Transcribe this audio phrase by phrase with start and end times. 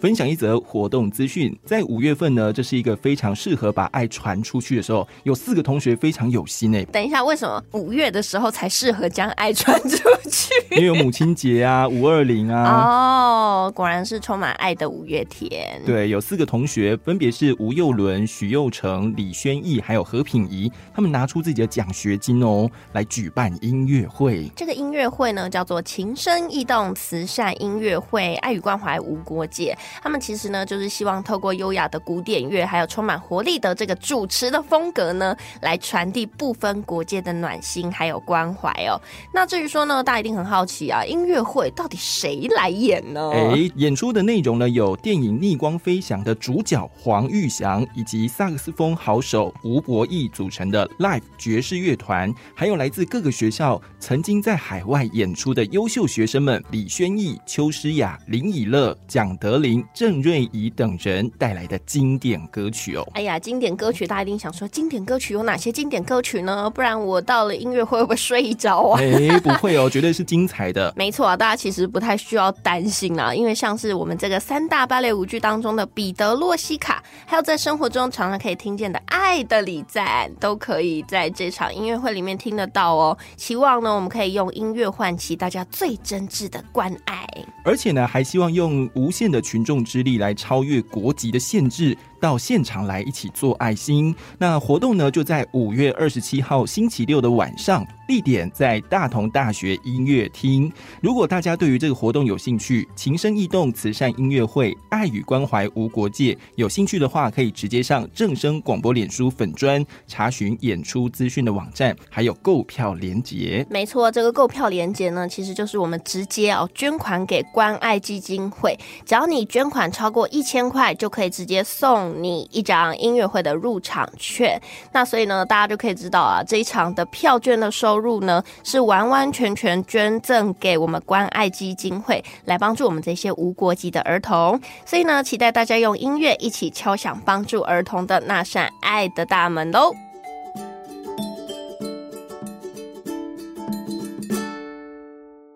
[0.00, 1.56] 分享一则活动资讯。
[1.64, 5.06] 在五月份呢，这是一个非常适合把爱传出去的时候。
[5.24, 6.84] 有四个同学非常有心诶。
[6.92, 9.96] 等一下，为什么五月的时候才适合将爱传出
[10.30, 10.54] 去？
[10.70, 13.66] 因为有母亲节啊， 五二零啊。
[13.66, 15.82] 哦，果然是充满爱的五月天。
[15.84, 20.70] 对，有四个同学，分别是吴佑伦、许佑成、李轩逸，还有何品仪。
[20.94, 24.50] 他们拿出自己的奖学金哦，来举办音乐会。
[24.54, 29.76] 这个音乐会呢，叫做“情深意动慈善音乐会”，爱与关怀无国界。
[30.02, 39.00] 他们其实呢，就是希望透过优雅的古典乐，还有充满活力的这个主持的风格呢，来传递不分国界的暖心还有关怀哦。
[39.32, 43.30] 那至于说呢，大家一定很好奇啊，音乐会到底谁来演呢？
[43.32, 63.06] 哎，演出的内容呢，有电影《逆光飞翔》的主角黄玉祥，以及萨克斯风好手吴博义组成的 Live 爵士乐团，还有来自各个学校曾经在海外演出的优秀学生们李轩逸、邱诗雅、林以乐、蒋德林、郑瑞怡等人带来的经典歌曲哦。
[63.12, 66.70] 哎呀，经典歌曲，大家一定想说，经典歌曲有哪些经典歌曲呢？
[66.70, 69.00] 不然我到了音乐会会不会睡着啊？
[69.00, 70.92] 哎，不会哦， 绝对是精彩的。
[70.96, 83.18] 没错啊，大家其实不太需要担心啊，因为像是我们这个三大芭蕾舞剧当中的彼得洛西卡，还有在生活中常常可以听见的爱的礼赞，都可以在这场音乐会里面听得到哦。
[83.36, 87.26] 希望呢，我们可以用音乐唤起大家最真挚的关爱，
[87.64, 91.94] 而且呢，还希望用无限的群众之力来超越国籍的限制。
[92.20, 94.14] 到现场来一起做爱心。
[94.38, 100.72] 那活动呢，就在五月二十七号星期六的晚上，地点在大同大学音乐厅。
[101.00, 113.66] 如果大家对于这个活动有兴趣，情深意动慈善音乐会，爱与关怀无国界，有兴趣的话，可以直接上正声广播脸书粉专查询演出资讯的网站，还有购票连结。
[113.70, 122.07] 没错，这个购票连结呢，其实就是我们直接哦捐款给关爱基金会，只要你捐款超过一千块，就可以直接送。
[122.16, 124.60] 你一张音乐会的入场券，
[124.92, 134.60] 那所以呢，大家就可以知道啊，这一场的票券的收入呢，是完完全全捐赠给我们关爱基金会，来帮助我们这些无国籍的儿童。
[134.84, 139.94] 所以呢，期待大家用音乐一起敲响帮助儿童的那扇爱的大门喽！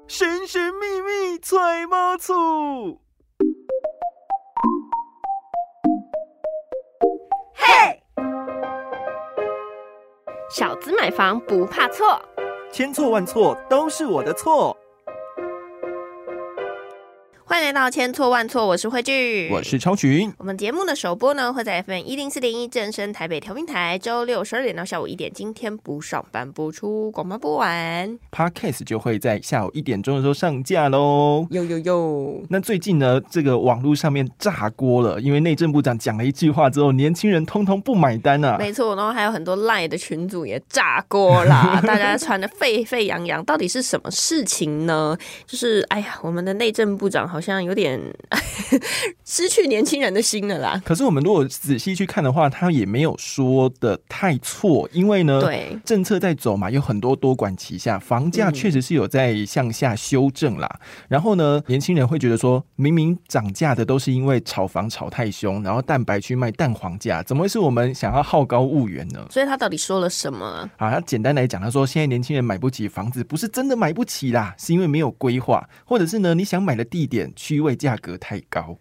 [0.08, 3.00] 神神秘秘揣猫醋。
[10.82, 12.20] 只买房不怕错，
[12.72, 14.71] 千错万错都是我的错。
[17.52, 20.32] 欢迎来到千错万错，我是慧聚，我是超群。
[20.38, 25.30] 我们节目的首播呢会在 FM 一零四点一正声台北调频台，周六十二点到下午一点。
[25.34, 31.46] 今天不上班播出，广播播完，Podcast 就会在下午一点钟的时候上架喽。
[31.50, 32.42] 有有有。
[32.48, 38.56] 那最近呢，这个网络上面炸锅了，因为内政部长讲了一句话之后，年轻人通通不买单啊。
[38.58, 45.14] 没错，然后还有很多赖的群组也炸锅啦， 大家传的沸沸扬扬，到底是什么事情呢？
[45.46, 47.41] 就是哎呀，我们的内政部长好。
[47.42, 48.00] 像有点
[49.24, 50.80] 失去年轻人的心了啦。
[50.84, 60.80] 可是我们如果仔细去看的话，他也没有说的太错，因为呢，对政策在走嘛，有很多多管齐下，房价确实是有在向下修正啦。
[61.08, 69.26] 然后呢，年轻人会觉得说，明明涨价的都是因为炒房炒太凶，然后蛋白去卖蛋黄价，怎么会是我们想要好高骛远呢？
[69.30, 70.46] 所以他到底说了什么？
[70.76, 77.31] 啊，他简单来讲，他说现在年轻人买不起房子，不是真的买不起啦，是因为没有规划，或者是呢，你想买的地点。
[77.34, 78.76] 区位价格太高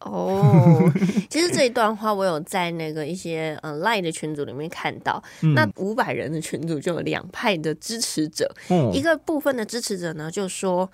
[0.00, 0.92] 哦，
[1.28, 5.22] 其实这一段话我有在那个一些呃 Line 的群组里面看到，
[5.54, 8.54] 那五百人的群组就有两派的支持者，
[8.92, 10.90] 一个部分的支持者呢就说，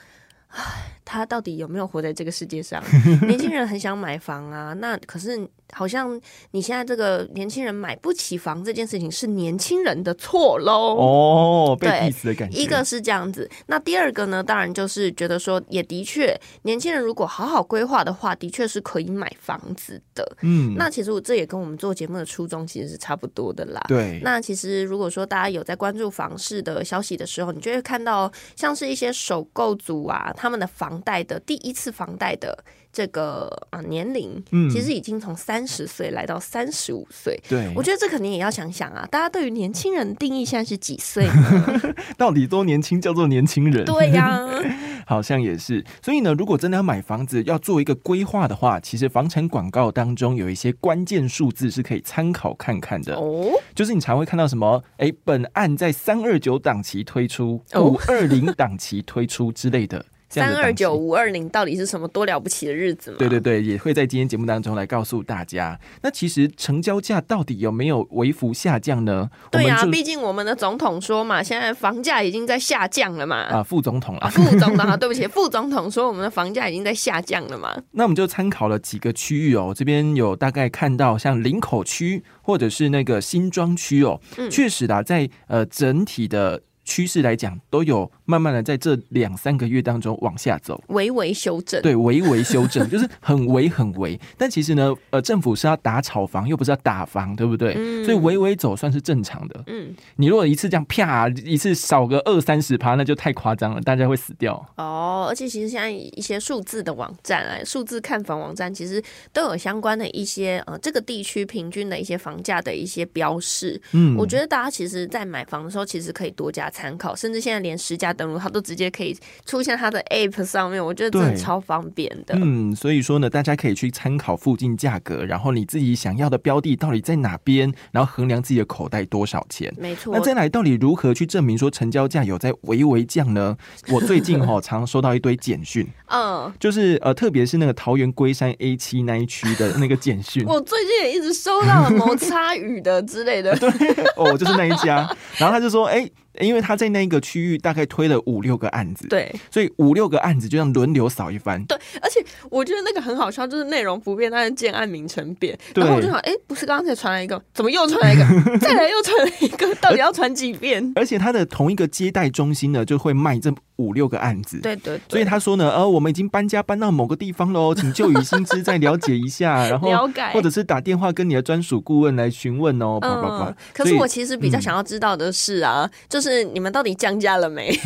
[0.49, 0.63] 唉，
[1.05, 2.83] 他到底有没有活在这个世界上？
[3.27, 5.49] 年轻人很想买房啊，那可是。
[5.73, 6.21] 好像
[6.53, 10.97] 你现在这个年轻人买不起房这件事情是年轻人的错喽？
[10.97, 12.59] 哦，被 diss 的感觉。
[12.59, 14.43] 一个是这样子，那第二个呢？
[14.43, 20.37] 当然就是觉得说，也的确，年轻人如果好好规划的话，的确是可以买房子的。
[20.43, 23.83] 嗯，那其实我这也跟我们做节目的初衷其实是差不多的啦。
[23.89, 24.21] 对。
[24.23, 32.63] 那其实如果说大家有在关注房市的消息的时候，你就会看到像是一些首购族啊，他们的房贷的第一次房贷的。
[32.95, 37.39] 这个啊年龄，嗯其实已经从三十岁来到三十五岁。
[37.49, 41.27] 对，我觉得这肯定也要想想啊，大家对于年轻人定义现在是几岁？
[42.17, 43.85] 到底多年轻叫做年轻人？
[43.85, 44.41] 对呀，
[45.07, 45.85] 好像也是。
[46.03, 53.17] 所以呢，如果真的要买房子，要做一个规划的话，其实房产广告当中有一些关键数字是可以参考看看的。
[53.17, 54.83] 哦，就是你常会看到什么？
[54.99, 60.05] 哎，本案在三二九档期推出，五二零档期推出之类的。
[60.41, 63.17] 三二九五二零到底是什么多了不起的日子吗？
[63.19, 65.79] 对对对，也会在今天节目当中来告诉大家。
[66.01, 69.29] 那其实成交价到底有没有微幅下降呢？
[69.51, 73.37] 对啊，毕竟我们的总统说嘛，现在房价已经在下降了嘛。
[73.43, 77.77] 啊，副总统啊，副总统啊，对不起，副总统说我们的房价已经在下降了嘛。
[77.91, 84.19] 那我们就参考了几个区域哦，这边有大概看到像林口区或者是那个新庄区哦，
[84.51, 86.63] 确实的，在呃整体的。
[86.85, 91.83] 趋势来讲，都有慢慢的在这两三个月当中往下走，微微修正。
[91.83, 94.19] 对，微微修正， 就是很微很微。
[94.39, 97.75] 但其实呢，呃，政府是要打炒房，又不是要打房，对不对？
[97.77, 98.03] 嗯。
[98.07, 99.63] 所以微微走算是正常的。
[99.67, 99.95] 嗯。
[100.17, 104.55] 你如果一次这样啪一次少个二三十趴，那就太夸张了，大家会死掉。
[104.79, 113.79] 哦，而且其实现在一些数字的网站啊，数字看房网站，其实都有相关的一些呃，这个地区平均的一些房价的一些标示。
[113.93, 114.17] 嗯。
[114.17, 116.63] 我觉得大家其实，在买房的时候，其实可以多加。
[116.73, 122.35] 参考，甚至现在连实价登录，它都直接可以出现它的 App 上面，我觉得真的超方便的。
[122.39, 129.73] 嗯，所以说呢，大家可以去参考附近价格，然后你自己想要的标的到底在哪边，然后衡量自己的口袋多少钱。
[129.79, 130.15] 没错。
[130.15, 133.57] 那再来，到底如何去证明说成交价有在微微降呢？
[133.89, 143.57] 我最近哈常收到一堆简讯， 嗯，就是呃，特别是那个桃园龟山 A 七那一区的那个简讯， 我最近也一直收到了摩擦雨的之类的。
[143.59, 143.69] 对，
[144.17, 144.97] 哦，就是那一家，
[145.39, 146.09] 然后他就说，哎。
[146.41, 151.63] 因为他在那一个区域大概推了五六个案子，对，所以五六个案子就像轮流扫一番。
[151.67, 155.59] 对，而且我觉得那个很好笑，就是内容不变，但是建案名称变。
[155.75, 158.59] 然后我就想，哎，不是刚刚才传来一个，怎么又传来一个？
[158.59, 160.93] 再来又传来一个，到底要传几遍？
[160.97, 164.61] 而且他的同一个接待中心呢，就会卖这五六个案子。
[164.61, 164.99] 对对。
[165.09, 169.91] 所以他说呢，呃，我们已经搬家搬到某个地方喽， 请就以薪资再了解一下，然后
[170.33, 172.99] 或者是打电话跟你的专属顾问来询问哦。
[173.03, 173.55] 嗯。
[173.75, 176.93] 可是我其实比较想要知道的是啊，就是你们到底。
[177.03, 177.77] 降价了没？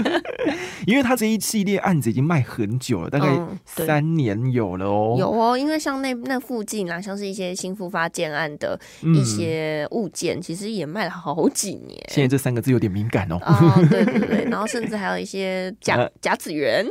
[0.86, 5.16] 因为他这一系列案子已经卖很久了，大概三年有了哦。
[5.18, 12.00] 有哦，因为像那那附近啊，像是一些新复发建案的一些物件，其实也卖了好几年。
[12.08, 13.36] 现在这三个字有点敏感哦。
[13.42, 16.86] 哦，对对对，然后甚至还有一些甲甲子园，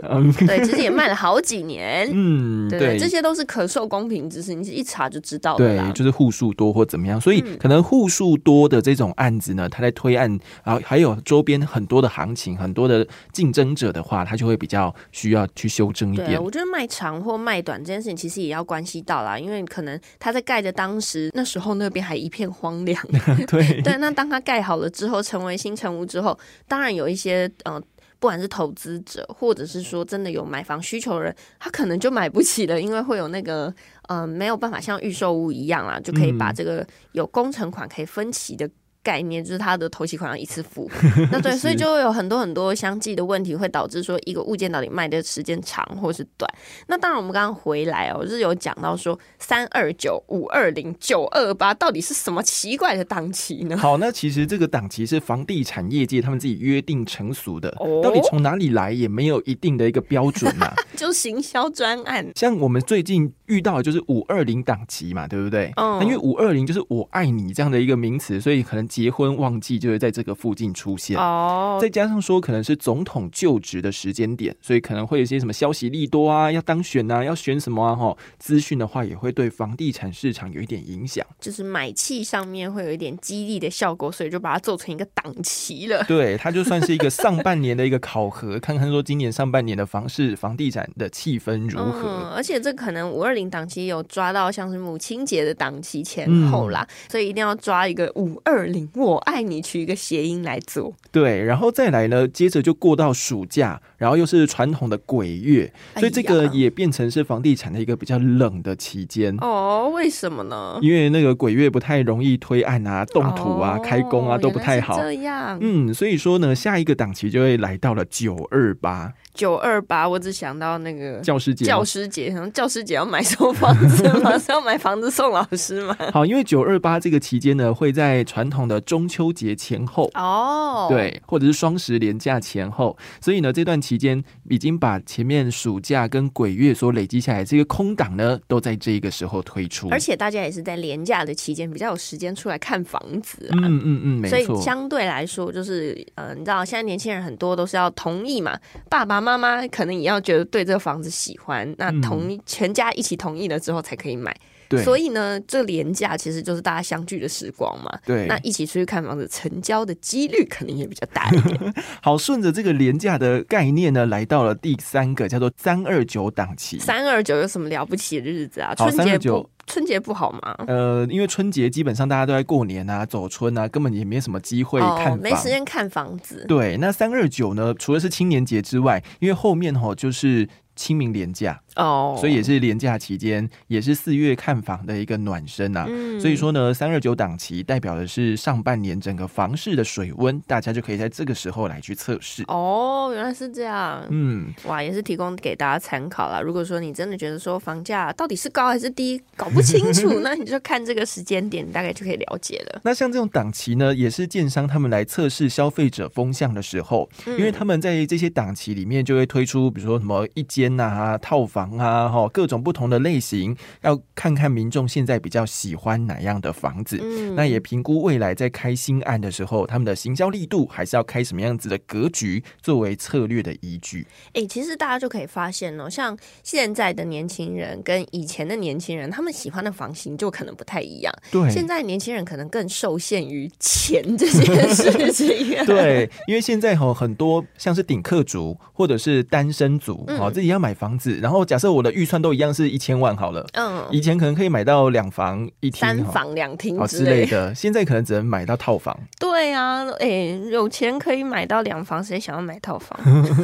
[0.46, 2.08] 对，其实也卖了好几年。
[2.14, 5.58] 嗯，对，这些都是可受公平知识，你一查就知道了。
[5.58, 10.30] 对，就是户数多或怎么样，所以可能户数多的这种案子呢，他在推案，
[10.64, 11.40] 然后还有周。
[11.40, 16.32] 周边很多的行情，很多的竞争者的话，他就会比较需要去修正一点。
[16.44, 23.02] 我觉得卖长或卖短这件事情，其实也要关系到啦，因为可能他在盖的当时那时候那边还一片荒凉。
[23.48, 27.82] 对对，那当他盖好了之后，成为新城屋之后，当然有一些呃，
[28.20, 33.74] 不管是投资者，或者是说真的有买房需求的人，他可能就买不起了，因为会有那个
[34.08, 38.70] 呃没有办法像预售屋一样啊，就可以把这个有工程款可以分期的。
[39.02, 40.90] 概念就是它的头期款要一次付，
[41.32, 46.50] 那对，所以就会有很多很多相继的问题，会导致说一个物件到底卖的时间长或是短。
[46.88, 53.78] 那当然，我们刚刚回来哦，就是有讲到说三二九五二零九二八到底是什么奇怪的档期呢？
[53.78, 57.72] 好，那其实这个档期是房地产业界他们自己约定成熟的，
[58.04, 62.30] 到底从哪里来也没有一定的一个标准嘛， 就行销专案。
[62.36, 65.72] 像我们最近遇到的就是五二零档期嘛，对不对？
[65.78, 68.89] 嗯，那因为五二零就是我爱你这样的一个名词，所以可能。
[68.90, 77.96] 结婚旺季就会在这个附近出现哦，再加上说可能是总统就职的时间点，所以可能会有些什么消息利多啊，要当选啊，要选什么啊？
[77.96, 86.04] 哈，资讯的话也会对房地产市场有一点影响，就是买气上面会有一点激励的效果，所以就把它做成一个档期了。
[86.06, 92.34] 对，它就算是一个上半年的一个考核，看看说今年上半年的房市、房地产的气氛如何。
[92.36, 98.79] 而且这可能五二零档期有抓到像是母亲节的档期前后啦，所以一定要抓一个五二零。
[98.96, 109.36] 我爱你取一个谐音来做，对，然后再来呢，接着就过到暑假，然后又是传统的鬼月，所以这个也变成是房地产的一个比较冷的期间。
[109.42, 110.78] 哦，为什么呢？
[110.82, 114.98] 因为那个鬼月不太容易推案啊、动土啊、开工啊都不太好。
[115.00, 119.14] 这样，嗯，所以说呢，下一个档期就会来到了九二八。
[119.34, 124.38] 九二八，我只想到那个教师节，教师节，像教师节要买什么房子吗？
[124.38, 125.96] 是要买房子送老师吗？
[126.12, 130.10] 好，因为九二八这个期间呢，会在传统的中秋节前后。
[130.14, 148.56] 哦，对，或者是双十连假前后，所以呢，这段期间已经把前面暑假跟鬼月所累积下来这个空档呢，都在这个时候推出，而且大家也是在连假的期间比较有时间出来看房子，嗯嗯嗯，没错，所以相对来说，就是呃，你知道现在年轻人很多都是要同意嘛，
[148.90, 149.30] 爸爸妈。
[149.30, 154.36] 妈妈可能也要觉得对这个房子喜欢，那同全家一起同意了之后才可以买。
[154.70, 157.90] 对，所以呢，这廉价其实就是大家相聚的时光嘛。
[158.06, 161.74] 对，那一起出去看房子，成交的几率肯定也比较大一点。
[162.02, 166.78] 好，顺着这个廉价的概念呢，来到了第三个叫做三二九档期。
[166.78, 168.74] 三二九有什么了不起的日子啊？
[168.78, 170.56] 好，春节329不春节不好吗？
[170.68, 175.18] 呃，因为春节基本上大家都在过年啊、走春啊，根本也没什么机会看。
[175.20, 176.46] 没时间看房子。
[176.48, 185.86] 对，那三二九呢，除了是青年节之外，因为后面吼就是清明廉假，哦，所以也是连假期间，也是四月看房的一个暖身啊。
[185.88, 192.44] 嗯所以说呢，三二九档期代表的是上半年整个房市的水温，大家就可以在这个时候来去测试。
[192.48, 194.06] 哦，原来是这样。
[194.10, 196.42] 嗯，哇，也是提供给大家参考啦。
[196.42, 202.82] 如果说你真的觉得说房价到底是高还是低，搞不清楚， 那你就看这个时间点，大概就可以了解了。
[202.84, 216.98] 那像这种档期呢，也是建商他们来测试消费者风向的时候，嗯因为他们在这些档期里面就会推出，比如说什么一间啊、套房啊，哈，各种不同的类型，要看看民众现在比较喜欢哪样的房子。
[217.02, 224.06] 嗯那也评估未来在开新案的时候，他们的行销力度还是要开什么样子的格局作为策略的依据。
[224.34, 231.14] 哎、其实大家就可以发现哦，像现在的年轻人跟以前的年轻人，他们喜欢的房型就可能不太一样。
[231.32, 235.30] 对现在年轻人可能更受限于钱这件事情。
[235.66, 248.96] 对，因为现在哈很多像是顶客族或者是单身族，嗯哦、自己要买房子，然后假设我的预算都一样是一千万好了，嗯，以前可能可以买到两房一厅三房两厅哦之之类类的，现在可能只能买到套房。
[249.20, 250.08] 对啊，哎、
[250.52, 252.96] 有钱可以买到两房，谁想要买套房？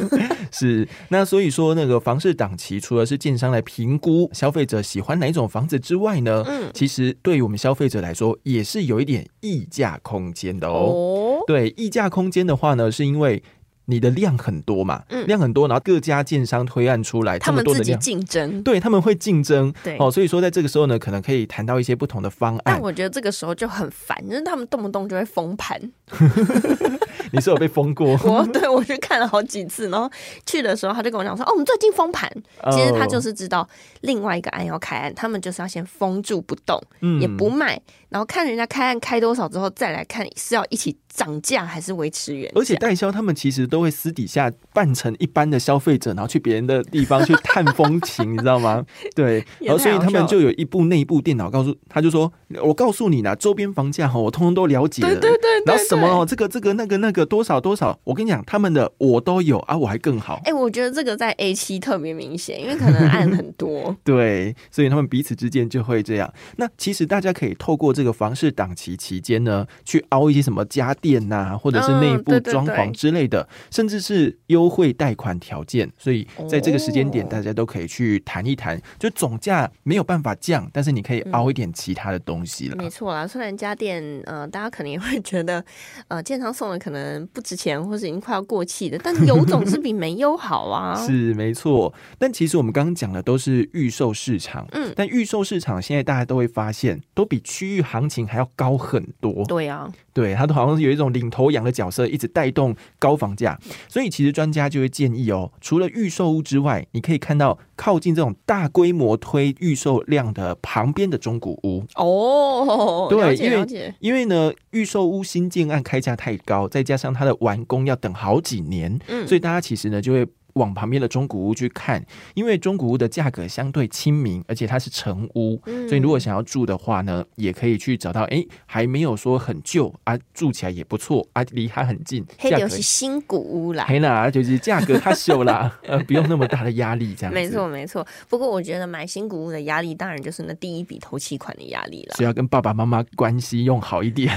[0.52, 10.92] 是，那所以说那个房市档期，除了是建商来评估消费者喜欢哪一种房子之外呢，嗯，其实对于我们消费者来说，也是有一点溢价空间的哦。
[10.92, 13.42] 哦，对，溢价空间的话呢，是因为
[13.86, 17.96] 你的量很多嘛，嗯量很多，然后各家建商推案出来，他们自己。
[17.96, 18.62] 竞争。
[18.62, 22.62] 对，他们会竞争，对哦，所以说在这个时候呢，可能可以谈到一些不同的方案。
[22.64, 25.80] 但我觉得这个时候就很烦，就是他们动不动就会封盘。
[27.32, 28.16] 你是有被封过？
[28.24, 30.08] 我对我去看了好几次，然后
[30.44, 32.30] 去的时候他就跟我讲说：“哦，我们最近封盘。”
[32.70, 33.68] 其实他就哦是知道
[34.02, 42.52] 另外一个案要开案，他们就是要先封住不动，嗯也不卖，然后看人家开案开多少之后再来看是要一起涨价还是维持原价。
[42.54, 48.84] 而且代销他们其实都会私底下扮成一般的消费者，然后去别人的地方去探风情，你知道吗？
[49.16, 52.30] 对，然后所以他们就有一部内部电脑告诉他，就说
[52.62, 55.08] ：“我告诉你啦，周边房价哈，我通通都了解了。
[55.08, 60.40] 对对对对然后什么哦，这个这个那个那个多少多少，我跟你讲，他们的我都有啊，我还更好。
[60.44, 63.96] 哎、我觉得这个在 A 七特别明显，因为可能案很多。
[64.04, 66.32] 对，所以他们彼此之间就会这样。
[66.56, 75.90] 那其实大家可以透过这个房市档期期间呢，去凹一些什么家电呐、或者是内部装潢之类的，甚至是优惠贷款条件。
[75.98, 78.80] 所以在这个时间点，哦大家都可以去谈一谈。
[78.98, 82.76] 就总价没有办法降，但是你可以凹一点其他的东西了。
[82.76, 85.64] 没错啦，虽然家电呃，大家可能也会觉得
[86.08, 90.94] 呃，建商送的可能不值钱，或是已经快要过气的，但有总是比没有好啊。
[91.06, 99.44] 是没错，但其实我们刚刚讲的都是预售市场，嗯但预售市场现在大家都会发现，都比区域行情还要高很多。
[99.46, 103.58] 对啊，对，它都好像是有一种领头羊的角色，一直带动高房价。
[103.88, 111.84] 所以其实专家就会建议哦，除了预售屋之外，你可以看到靠近这种大规模推预售量的旁边的中古屋。
[111.94, 120.26] 哦，对因为，因为呢，预售屋新建案开价太高，再加上它的完工要等好几年，嗯，所以大家其实呢就会
[120.56, 133.84] 往旁边的中古屋去看，因为中古屋的价格相对亲民，而且它是成屋，嗯所以如果想要住的话呢，也可以去找到，哎，还没有说很旧啊，住起来也不错啊，离它很近，价格是新古屋啦。
[133.86, 138.06] 黑啦，就是价格它秀啦，呃， 不用那么大的压力，这样子没错，没错。
[138.28, 142.14] 不过我觉得买新古屋的压力，当然就是那第一笔头期款的压力了。
[142.16, 144.34] 是要跟爸爸妈妈关系用好一点。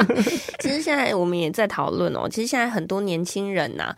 [0.60, 3.94] 其实现在我们也在讨论哦，其实现在很多年轻人呐、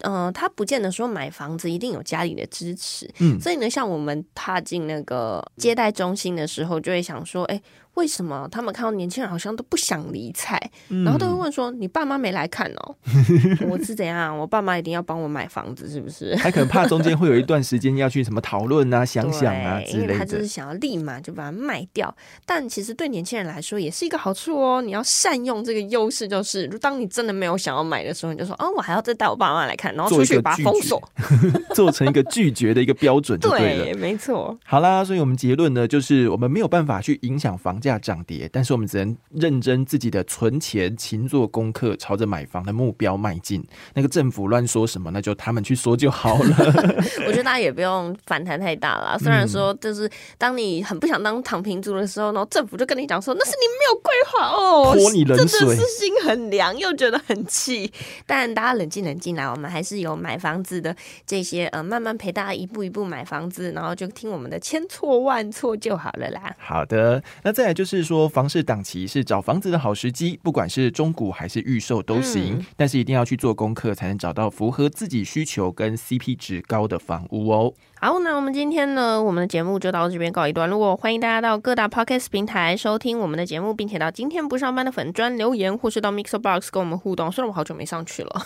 [0.00, 3.40] 呃，他不见得说买房子一定有家里的支持，嗯。
[3.40, 7.60] 所以呢，像我们踏进那个接待中心的时候，就会想说，哎，
[7.98, 12.94] 为什么他们看到年轻人好像都不想理睬，嗯然后都会问说，你爸妈没来看哦？
[13.68, 14.36] 我是怎样？
[14.36, 16.34] 我爸妈一定要帮我买房子，是不是？
[16.36, 20.46] 他可能怕中间会有一段时间要去什么讨论啊、想想啊对之类因为他就是。
[20.48, 22.12] 想要立马就把它卖掉。
[22.46, 31.00] 但其实对年轻人来说也是一个好处哦，你要善用这个优势，就是当你真的没有想要买的时候，你就说，哦，我还要再带我爸妈来看，然后出去把它封锁。
[31.74, 33.38] 做成一个拒绝的一个标准。
[33.38, 34.58] 对，没错。
[34.64, 43.64] 好啦，所以我们结论呢，就是我们没有办法去影响房价价涨跌，但是我们只能认真自己的存钱，勤做功课，朝着买房的目标迈进。
[43.94, 46.56] 那个政府乱说什么，那就他们去说就好了。
[47.26, 49.18] 我觉得大家也不用反弹太大了。
[49.18, 57.90] 虽然说，就是当你很不想当躺平族的时候，然后政府就跟你讲说，那是你没有规划哦，泼你冷水，真的是心很凉，又觉得很气。
[58.26, 60.94] 但大家冷静冷静来，我们还是有买房子的
[61.26, 66.54] 这些呃，慢慢陪大家一步一步买房子，然后就听我们的千错万错就好了啦。
[66.58, 77.72] 好的，那再来就是说，房市档期是找房子的好时机，不管是中古还是预售都行，但是一定要去做功课，才能找到符合自己需求跟 CP 值高的房屋哦。
[78.00, 80.96] 好，那我们今天呢，我们的节目就到这边告一段落。
[80.96, 87.30] 欢迎大家到各大 podcast 平台收听我们的节目，并且到今天不上班的粉专留言，或是到 Mixer Box 跟我们互动。
[87.32, 88.42] 虽然我好久没上去了，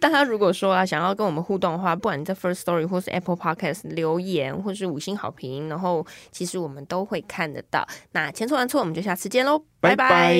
[0.00, 7.86] 大家如果说啊想要跟我们互动的话，不管你在 First Story 或是 Apple Podcast 留言，或是五星好评，然后其实我们都会看得到。
[8.12, 10.34] 那千错万错，我们就下次见喽，拜拜。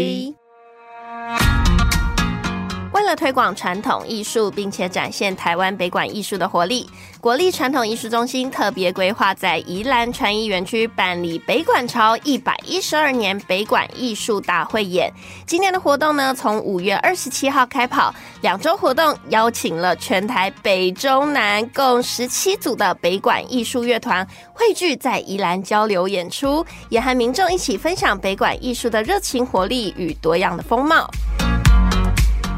[2.96, 6.88] 为了推广传统艺术，并且展现台湾北管艺术的活力，
[7.20, 15.12] 国立传统艺术中心特别规划在宜兰传艺园区办理北管潮一百一十二年北管艺术大会演。
[15.46, 31.06] 今年的活动呢，从五月二十七号开跑，两周活动邀请了全台北中南共十七组的北管艺术乐团汇聚在宜兰交流演出，也和民众一起分享北管艺术的热情活力与多样的风貌。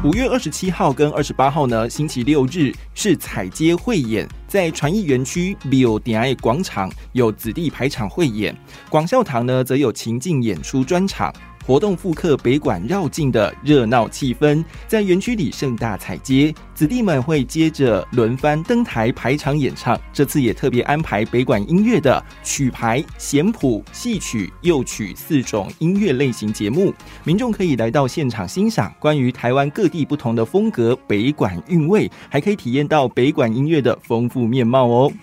[0.01, 8.55] 五月二十七号跟二十八号呢，星期六日是彩街汇演，在传艺园区 Bill 点爱广场有子弟排场汇演，
[8.89, 11.33] 广孝堂呢则有情境演出专场。
[11.69, 19.95] 活动复刻北馆绕境的热闹气氛，在园区里盛大彩街，子弟们会接着轮番登台排场演唱。
[20.11, 26.91] 这次也特别安排北馆音乐的曲牌、弦谱、戏曲、幼曲四种音乐类型节目，
[27.23, 35.13] 民众可以来到现场欣赏关于台湾各地不同的风格北馆韵味，还可以体验到北馆音乐的丰富面貌哦。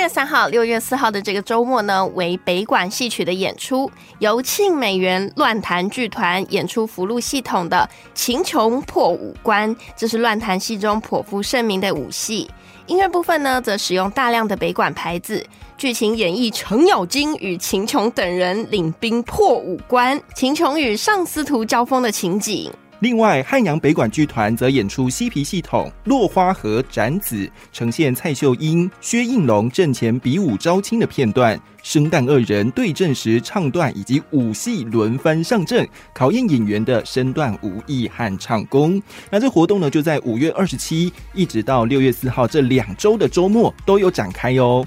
[0.00, 12.50] 月三号、六月四号的这个周末呢，为北管戏曲的演出，由庆美元乱弹剧团演出福禄系统的《秦琼破五关》，这是乱弹戏中颇负盛名的武戏。
[12.86, 22.72] 音乐部分呢，则使用大量的北管牌子，剧情演绎程咬金与秦琼等人领兵破五关，秦琼与上司徒交锋的情景。
[23.00, 27.34] 另外，汉阳北管剧团则演出嬉皮系统《落花和展子》，
[27.72, 39.02] 呈现蔡秀英、薛应龙阵前比武招亲的片段，生旦二人对阵时唱段以及武戏轮番上阵，考验演员的身段、武艺和唱功。
[39.30, 44.84] 那这活动呢，就在五月二十七一直到六月四号这两周的周末都有展开哟。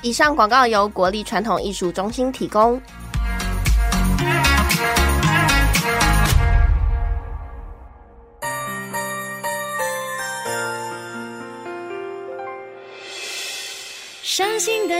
[0.00, 2.80] 以上广告由国立传统艺术中心提供。